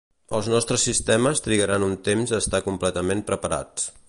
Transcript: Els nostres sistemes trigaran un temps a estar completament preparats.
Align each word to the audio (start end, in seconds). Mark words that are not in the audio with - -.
Els 0.37 0.47
nostres 0.53 0.85
sistemes 0.89 1.43
trigaran 1.49 1.87
un 1.91 1.95
temps 2.11 2.35
a 2.35 2.43
estar 2.47 2.65
completament 2.71 3.27
preparats. 3.33 3.91